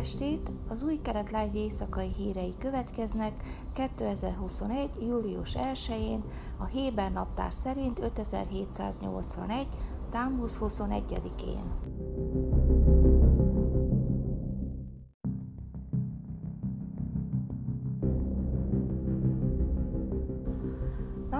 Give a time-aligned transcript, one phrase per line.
[0.00, 0.50] estét!
[0.68, 3.32] Az új kelet live éjszakai hírei következnek
[3.72, 4.90] 2021.
[5.00, 6.24] július 1-én,
[6.58, 9.66] a Héber naptár szerint 5781.
[10.10, 11.99] támusz 21-én.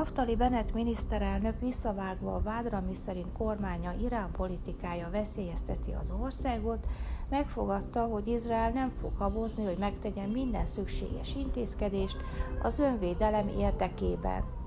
[0.00, 6.86] Naftali Bennett miniszterelnök visszavágva a vádra, miszerint kormánya Irán politikája veszélyezteti az országot,
[7.30, 12.16] megfogadta, hogy Izrael nem fog habozni, hogy megtegyen minden szükséges intézkedést
[12.62, 14.59] az önvédelem érdekében.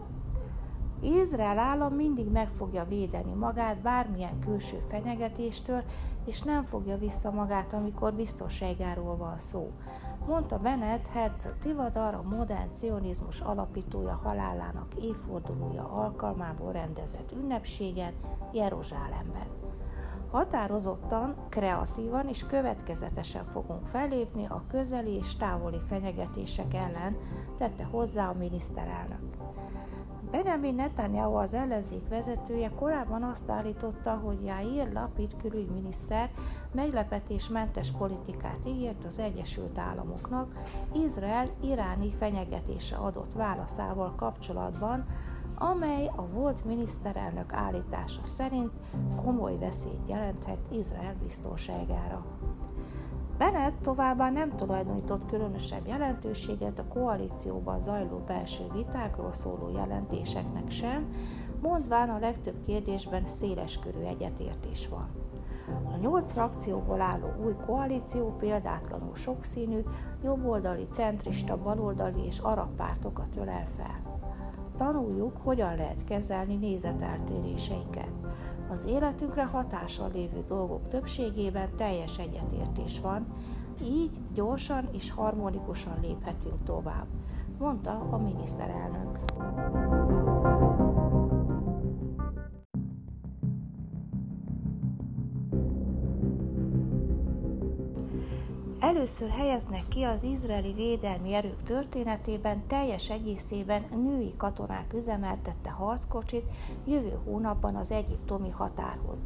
[1.04, 5.84] Izrael állam mindig meg fogja védeni magát bármilyen külső fenyegetéstől,
[6.26, 9.72] és nem fogja vissza magát, amikor biztonságáról van szó,
[10.28, 18.14] mondta Bennett Herzl Tivadar, a modern cionizmus alapítója halálának évfordulója alkalmából rendezett ünnepségen
[18.54, 19.48] Jeruzsálemben.
[20.32, 27.18] Határozottan, kreatívan és következetesen fogunk fellépni a közeli és távoli fenyegetések ellen,
[27.58, 29.22] tette hozzá a miniszterelnök.
[30.34, 36.30] Benjamin Netanyahu az ellenzék vezetője korábban azt állította, hogy Jair Lapid külügyminiszter
[36.72, 40.54] meglepetésmentes politikát ígért az Egyesült Államoknak
[40.94, 45.06] Izrael iráni fenyegetése adott válaszával kapcsolatban,
[45.56, 48.72] amely a volt miniszterelnök állítása szerint
[49.24, 52.26] komoly veszélyt jelenthet Izrael biztonságára.
[53.38, 61.08] Bennett továbbá nem tulajdonított különösebb jelentőséget a koalícióban zajló belső vitákról szóló jelentéseknek sem,
[61.62, 65.10] mondván a legtöbb kérdésben széleskörű egyetértés van.
[65.94, 69.80] A nyolc frakcióból álló új koalíció példátlanul sokszínű,
[70.24, 74.02] jobboldali, centrista, baloldali és arab pártokat ölel fel.
[74.78, 78.12] Tanuljuk, hogyan lehet kezelni nézeteltéréseinket.
[78.74, 83.26] Az életünkre hatással lévő dolgok többségében teljes egyetértés van,
[83.84, 87.08] így gyorsan és harmonikusan léphetünk tovább,
[87.60, 89.20] mondta a miniszterelnök.
[98.84, 106.44] Először helyeznek ki az izraeli védelmi erők történetében teljes egészében női katonák üzemeltette harckocsit
[106.86, 109.20] jövő hónapban az egyiptomi határhoz.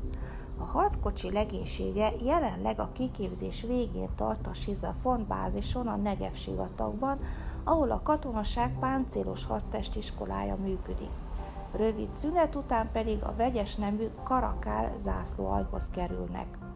[0.57, 7.19] A harckocsi legénysége jelenleg a kiképzés végén tart a Sizafon bázison a Negev sivatagban,
[7.63, 11.11] ahol a katonaság páncélos hadtestiskolája működik.
[11.71, 16.66] Rövid szünet után pedig a vegyes nemű Karakál zászlóajhoz kerülnek.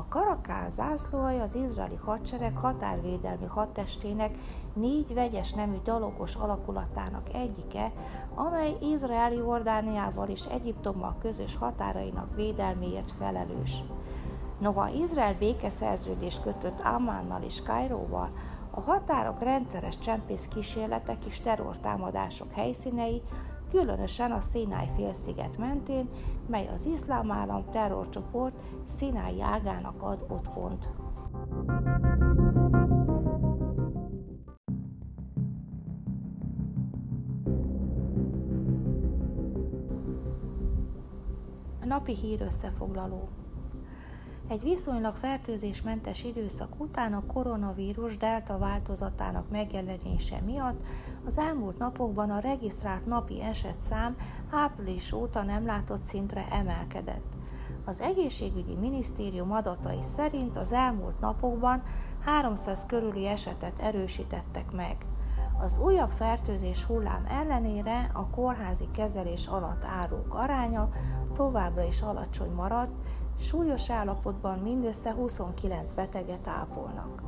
[0.00, 4.36] A Karakál zászlóaj az izraeli hadsereg határvédelmi hadtestének
[4.74, 7.92] négy vegyes nemű dalogos alakulatának egyike,
[8.34, 13.82] amely Izraeli Jordániával és Egyiptommal közös határainak védelméért felelős.
[14.58, 18.30] Noha Izrael békeszerződést kötött Ammánnal és Kairóval,
[18.70, 23.22] a határok rendszeres csempész kísérletek és terrortámadások helyszínei
[23.70, 26.08] különösen a Színáj félsziget mentén,
[26.46, 28.54] mely az iszlám állam terrorcsoport
[28.84, 30.90] Színái ágának ad otthont.
[41.80, 43.28] A napi hír összefoglaló.
[44.50, 50.80] Egy viszonylag fertőzésmentes időszak után a koronavírus delta változatának megjelenése miatt
[51.24, 54.16] az elmúlt napokban a regisztrált napi esetszám
[54.50, 57.32] április óta nem látott szintre emelkedett.
[57.84, 61.82] Az egészségügyi minisztérium adatai szerint az elmúlt napokban
[62.24, 64.96] 300 körüli esetet erősítettek meg.
[65.62, 70.90] Az újabb fertőzés hullám ellenére a kórházi kezelés alatt árók aránya
[71.34, 72.92] továbbra is alacsony maradt,
[73.40, 77.22] súlyos állapotban mindössze 29 beteget ápolnak.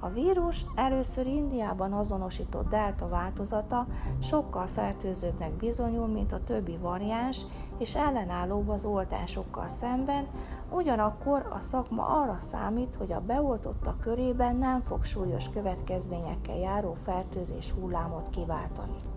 [0.00, 3.86] A vírus először Indiában azonosított delta változata
[4.22, 7.40] sokkal fertőzőbbnek bizonyul, mint a többi variáns,
[7.78, 10.26] és ellenállóbb az oltásokkal szemben,
[10.70, 17.70] ugyanakkor a szakma arra számít, hogy a beoltottak körében nem fog súlyos következményekkel járó fertőzés
[17.70, 19.13] hullámot kiváltani.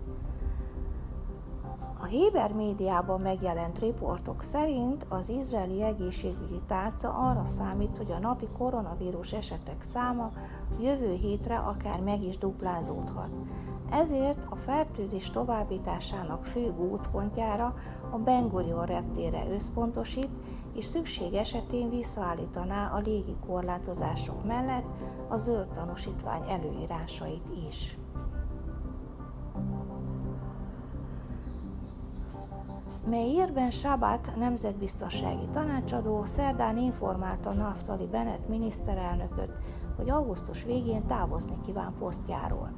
[2.08, 9.32] Héber médiában megjelent riportok szerint az izraeli egészségügyi tárca arra számít, hogy a napi koronavírus
[9.32, 10.30] esetek száma
[10.80, 13.28] jövő hétre akár meg is duplázódhat.
[13.90, 17.74] Ezért a fertőzés továbbításának fő gócpontjára
[18.10, 20.30] a Ben Gurion reptére összpontosít,
[20.74, 24.86] és szükség esetén visszaállítaná a légi korlátozások mellett
[25.28, 27.98] a zöld tanúsítvány előírásait is.
[33.08, 39.50] Meirben Sabat nemzetbiztonsági tanácsadó szerdán informálta Naftali Bennett miniszterelnököt,
[39.96, 42.72] hogy augusztus végén távozni kíván posztjáról.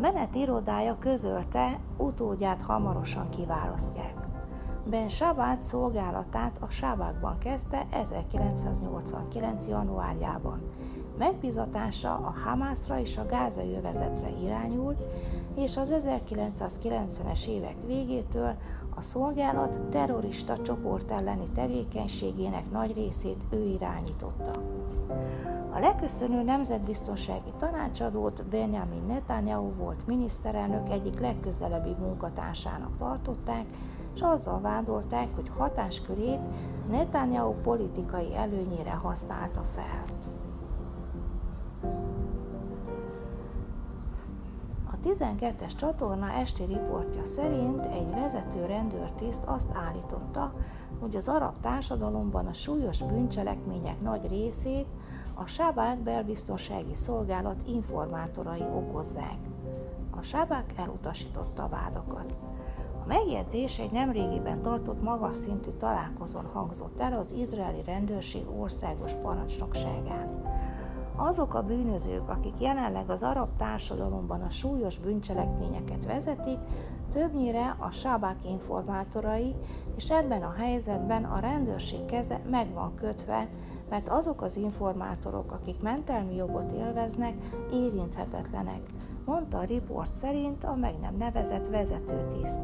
[0.00, 4.14] Menet irodája közölte, utódját hamarosan kiválasztják.
[4.90, 9.66] Ben Sabát szolgálatát a Sábákban kezdte 1989.
[9.66, 10.60] januárjában.
[11.18, 15.04] Megbizatása a Hamászra és a gázai övezetre irányult,
[15.56, 18.54] és az 1990-es évek végétől
[18.94, 24.62] a szolgálat terrorista csoport elleni tevékenységének nagy részét ő irányította.
[25.72, 33.64] A leköszönő nemzetbiztonsági tanácsadót Benjamin Netanyahu volt miniszterelnök egyik legközelebbi munkatársának tartották,
[34.14, 36.40] és azzal vádolták, hogy hatáskörét
[36.90, 40.15] Netanyahu politikai előnyére használta fel.
[44.96, 50.52] A 12-es csatorna esti riportja szerint egy vezető rendőrtiszt azt állította,
[51.00, 54.86] hogy az arab társadalomban a súlyos bűncselekmények nagy részét
[55.34, 59.38] a Sábák belbiztonsági szolgálat informátorai okozzák.
[60.10, 62.38] A Sábák elutasította a vádakat.
[63.02, 70.35] A megjegyzés egy nemrégiben tartott magas szintű találkozón hangzott el az izraeli rendőrség országos parancsnokságán.
[71.16, 76.58] Azok a bűnözők, akik jelenleg az arab társadalomban a súlyos bűncselekményeket vezetik,
[77.12, 79.54] többnyire a sábák informátorai,
[79.96, 83.48] és ebben a helyzetben a rendőrség keze meg van kötve,
[83.90, 87.34] mert azok az informátorok, akik mentelmi jogot élveznek,
[87.72, 88.80] érinthetetlenek,
[89.24, 92.60] mondta a riport szerint a meg nem nevezett vezetőtiszt.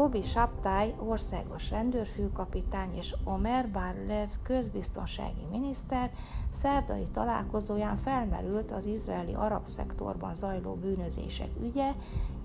[0.00, 6.10] Kobi Saptály országos rendőrfőkapitány és Omer Barlev közbiztonsági miniszter
[6.50, 11.92] szerdai találkozóján felmerült az izraeli arab szektorban zajló bűnözések ügye,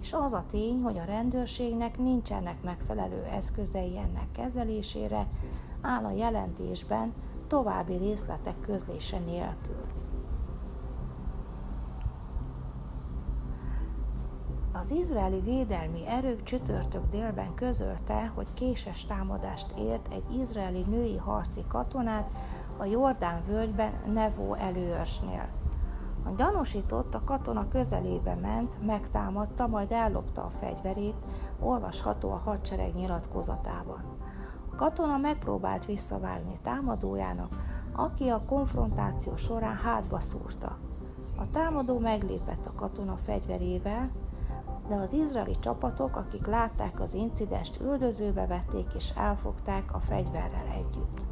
[0.01, 5.27] és az a tény, hogy a rendőrségnek nincsenek megfelelő eszközei ennek kezelésére,
[5.81, 7.13] áll a jelentésben
[7.47, 10.04] további részletek közlése nélkül.
[14.79, 21.63] Az izraeli védelmi erők csütörtök délben közölte, hogy késes támadást ért egy izraeli női harci
[21.67, 22.29] katonát
[22.77, 25.47] a Jordán völgyben Nevó előörsnél.
[26.23, 31.15] A gyanúsított a katona közelébe ment, megtámadta, majd ellopta a fegyverét,
[31.59, 34.03] olvasható a hadsereg nyilatkozatában.
[34.71, 37.55] A katona megpróbált visszavágni támadójának,
[37.95, 40.77] aki a konfrontáció során hátba szúrta.
[41.37, 44.09] A támadó meglépett a katona fegyverével,
[44.87, 51.27] de az izraeli csapatok, akik látták az incidenst, üldözőbe vették és elfogták a fegyverrel együtt.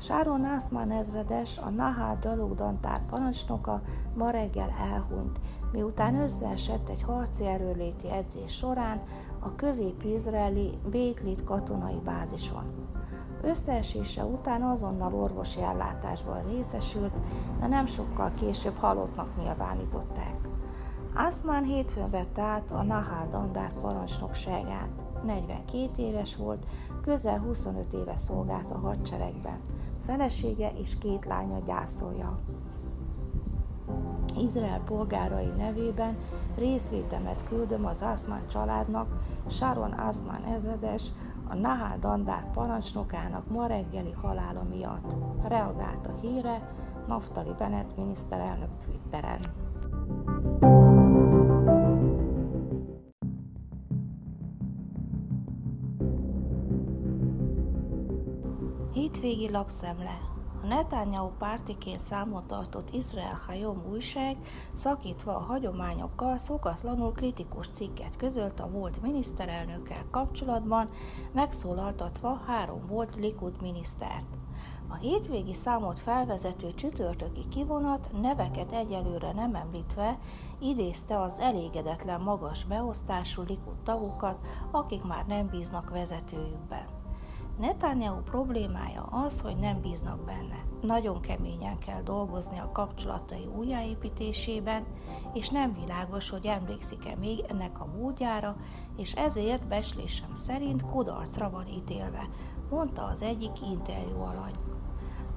[0.00, 3.82] Sáron Nászmán ezredes, a Nahal dalogdantár parancsnoka
[4.14, 5.40] ma reggel elhunyt,
[5.72, 9.02] miután összeesett egy harci erőléti edzés során
[9.40, 12.64] a közép-izraeli Bétlit katonai bázison.
[13.42, 17.20] Összeesése után azonnal orvosi ellátásban részesült,
[17.60, 20.48] de nem sokkal később halottnak nyilvánították.
[21.14, 24.88] Asman hétfőn vette át a Nahal Dandár parancsnokságát.
[25.24, 26.66] 42 éves volt,
[27.02, 29.60] közel 25 éve szolgált a hadseregben.
[30.06, 32.38] Felesége és két lánya gyászolja.
[34.36, 36.16] Izrael polgárai nevében
[36.56, 39.08] részvétemet küldöm az Asman családnak,
[39.48, 41.02] Sharon Asman ezredes,
[41.48, 45.14] a Nahal Dandár parancsnokának ma reggeli halála miatt.
[45.42, 46.72] Reagált a híre
[47.06, 49.40] Naftali Bennett miniszterelnök Twitteren.
[58.92, 64.36] Hétvégi lapszemle a Netanyahu pártiként számot tartott Izrael Hayom újság
[64.74, 70.88] szakítva a hagyományokkal szokatlanul kritikus cikket közölt a volt miniszterelnökkel kapcsolatban,
[71.32, 74.36] megszólaltatva három volt Likud minisztert.
[74.88, 80.18] A hétvégi számot felvezető csütörtöki kivonat neveket egyelőre nem említve
[80.58, 84.38] idézte az elégedetlen magas beosztású Likud tagokat,
[84.70, 86.97] akik már nem bíznak vezetőjükben.
[87.58, 90.64] Netanyahu problémája az, hogy nem bíznak benne.
[90.80, 94.84] Nagyon keményen kell dolgozni a kapcsolatai újjáépítésében,
[95.32, 98.56] és nem világos, hogy emlékszik-e még ennek a módjára,
[98.96, 102.28] és ezért beslésem szerint kudarcra van ítélve,
[102.70, 104.54] mondta az egyik interjú alany.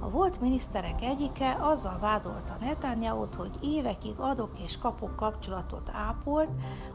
[0.04, 6.48] A volt miniszterek egyike azzal vádolta Netanyahu-t, hogy évekig adok és kapok kapcsolatot ápolt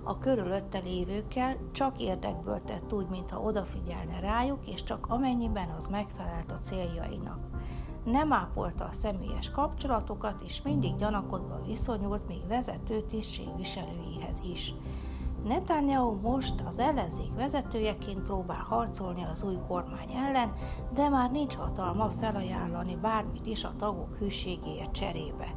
[0.04, 6.52] a körülötte lévőkkel, csak érdekből tett úgy, mintha odafigyelne rájuk, és csak amennyiben az megfelelt
[6.52, 7.40] a céljainak.
[8.04, 14.74] Nem ápolta a személyes kapcsolatokat, és mindig gyanakodva viszonyult még vezető tisztségviselőihez is.
[15.44, 20.54] Netanyahu most az ellenzék vezetőjeként próbál harcolni az új kormány ellen,
[20.94, 25.56] de már nincs hatalma felajánlani bármit is a tagok hűségéért cserébe.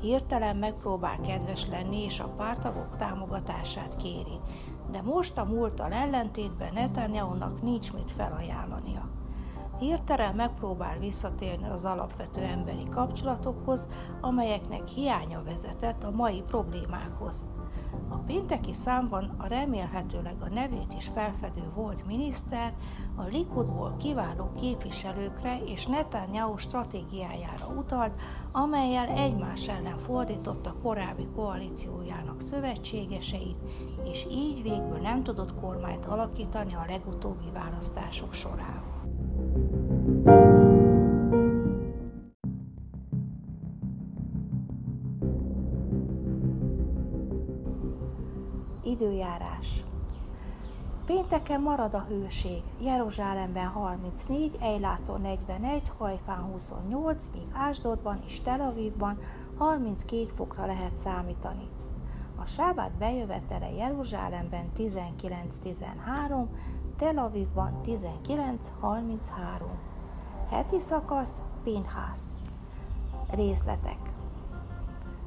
[0.00, 4.40] Hirtelen megpróbál kedves lenni, és a pártagok támogatását kéri,
[4.90, 9.08] de most a múlttal ellentétben Netanyahu-nak nincs mit felajánlania.
[9.78, 13.88] Hirtelen megpróbál visszatérni az alapvető emberi kapcsolatokhoz,
[14.20, 17.46] amelyeknek hiánya vezetett a mai problémákhoz.
[18.14, 22.74] A pénteki számban a remélhetőleg a nevét is felfedő volt miniszter
[23.16, 28.20] a Likudból kiváló képviselőkre és Netanyahu stratégiájára utalt,
[28.52, 33.58] amelyel egymás ellen fordította korábbi koalíciójának szövetségeseit,
[34.04, 38.93] és így végül nem tudott kormányt alakítani a legutóbbi választások során.
[48.84, 49.84] Időjárás
[51.06, 59.18] Pénteken marad a hőség, Jeruzsálemben 34, Ejláton 41, Hajfán 28, míg Ásdodban és Tel Avivban
[59.58, 61.68] 32 fokra lehet számítani.
[62.36, 66.46] A sábát bejövetele Jeruzsálemben 19-13,
[66.96, 69.20] Tel Avivban 19-33.
[70.50, 72.32] Heti szakasz Pinhász.
[73.30, 74.12] Részletek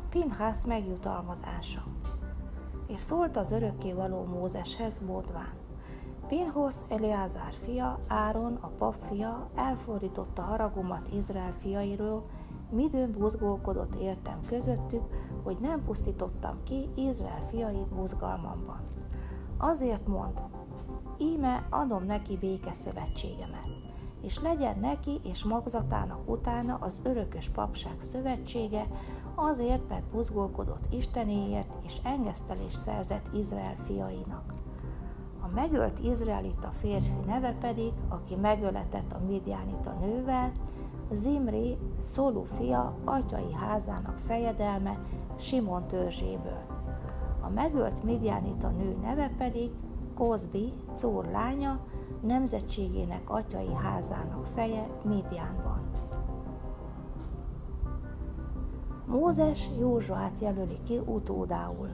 [0.10, 1.84] Pinhász megjutalmazása
[2.88, 5.54] és szólt az örökké való Mózeshez módván.
[6.28, 12.26] Pinhosz Eleazár fia, Áron, a pap fia, elfordította haragomat Izrael fiairól,
[12.72, 15.04] midőn buzgolkodott értem közöttük,
[15.44, 18.82] hogy nem pusztítottam ki Izrael fiait buzgalmamban.
[19.58, 20.42] Azért mond,
[21.18, 23.77] íme adom neki békeszövetségemet,
[24.22, 28.86] és legyen neki és magzatának utána az örökös papság szövetsége,
[29.36, 34.54] azért, mert buzgolkodott Istenéért és engesztelés szerzett Izrael fiainak.
[35.42, 40.52] A megölt izraelita férfi neve pedig, aki megöletett a midianita nővel,
[41.12, 45.00] Zimri, Szolú fia, atyai házának fejedelme
[45.40, 46.66] Simon törzséből.
[47.42, 49.72] A megölt midianita nő neve pedig
[50.16, 51.80] Kozbi, Cór lánya,
[52.22, 55.82] nemzetségének atyai házának feje Midianban.
[59.06, 61.90] Mózes Józsuát jelöli ki utódául,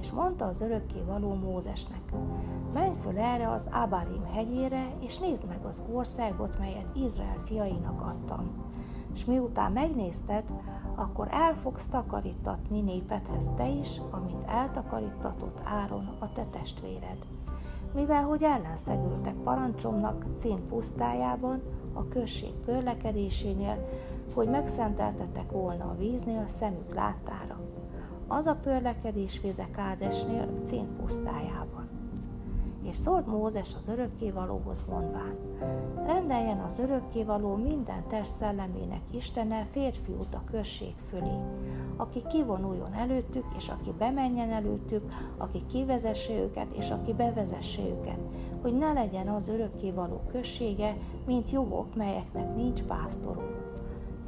[0.00, 2.12] és mondta az örökké való Mózesnek,
[2.72, 8.64] menj föl erre az Ábárim hegyére, és nézd meg az országot, melyet Izrael fiainak adtam.
[9.12, 10.44] És miután megnézted,
[10.94, 17.35] akkor el fogsz takarítatni népedhez te is, amint eltakarítatott Áron a te testvéred.
[17.96, 21.62] Mivel hogy ellenszegültek parancsomnak Cín pusztájában,
[21.92, 23.88] a község pörlekedésénél,
[24.34, 27.60] hogy megszenteltetek volna a víznél szemük láttára.
[28.28, 31.75] Az a pörlekedés vize Kádesnél, Cén pusztájában.
[32.90, 35.36] És szólt Mózes az örökkévalóhoz mondván,
[36.06, 41.36] rendeljen az örökkévaló minden test szellemének Istene férfiút a község fölé,
[41.96, 45.02] aki kivonuljon előttük, és aki bemenjen előttük,
[45.36, 48.18] aki kivezesse őket, és aki bevezesse őket,
[48.62, 53.74] hogy ne legyen az örökkévaló községe, mint jogok, melyeknek nincs pásztoruk.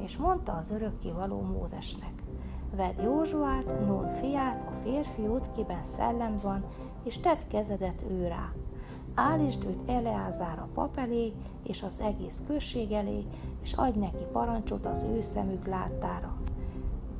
[0.03, 2.13] És mondta az örökké való Mózesnek,
[2.75, 6.65] vedd Józsuát, Nun fiát, a férfiút, kiben szellem van,
[7.09, 8.51] és tedd kezedet ő rá.
[9.15, 13.25] Állítsd őt Eleázár a pap elé, és az egész község elé,
[13.61, 16.37] és adj neki parancsot az ő szemük láttára.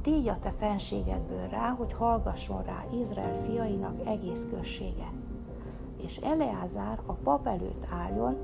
[0.02, 5.12] Tégy a te fenségedből rá, hogy hallgasson rá Izrael fiainak egész községe.
[6.04, 8.38] És Eleázár a pap előtt álljon,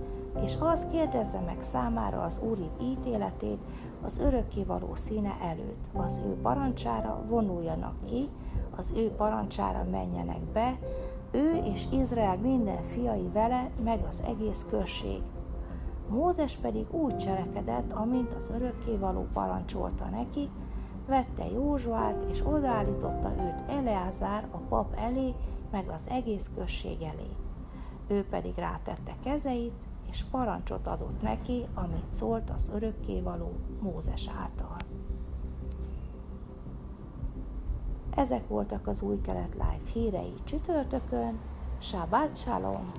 [0.44, 3.60] és az kérdezze meg számára az Úri ítéletét
[4.02, 5.86] az örökkévaló színe előtt.
[5.94, 8.30] Az ő parancsára vonuljanak ki,
[8.78, 10.80] az ő parancsára menjenek be,
[11.36, 15.22] ő és Izrael minden fiai vele, meg az egész község.
[16.10, 20.50] Mózes pedig úgy cselekedett, amint az örökkévaló parancsolta neki,
[21.08, 25.34] vette Józsuát, és odaállította őt Eleázár a pap elé,
[25.72, 27.30] meg az egész község elé.
[28.08, 29.74] Ő pedig rátette kezeit,
[30.10, 33.52] és parancsot adott neki, amit szólt az örökkévaló
[33.82, 34.75] Mózes által.
[38.16, 41.40] Ezek voltak az új kelet live hírei csütörtökön.
[41.80, 42.92] Shabbat Shalom!